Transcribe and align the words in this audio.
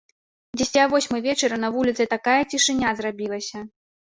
Дзесьці 0.61 0.79
а 0.83 0.85
восьмай 0.93 1.21
вечара 1.27 1.59
на 1.65 1.69
вуліцы 1.75 2.09
такая 2.17 2.39
цішыня 2.55 2.95
зрабілася! 3.03 3.59